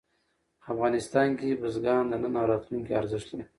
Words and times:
افغانستان 0.71 1.29
کې 1.39 1.59
بزګان 1.61 2.03
د 2.11 2.13
نن 2.23 2.33
او 2.41 2.45
راتلونکي 2.51 2.91
ارزښت 3.01 3.27
لري. 3.31 3.45